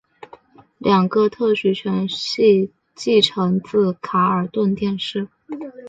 [0.79, 5.27] 两个特许权系继承自卡尔顿电视。